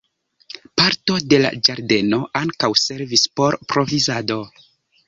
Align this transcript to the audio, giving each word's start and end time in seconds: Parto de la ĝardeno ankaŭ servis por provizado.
Parto 0.79 1.17
de 1.33 1.39
la 1.43 1.51
ĝardeno 1.69 2.19
ankaŭ 2.43 2.73
servis 2.87 3.29
por 3.39 3.63
provizado. 3.75 4.43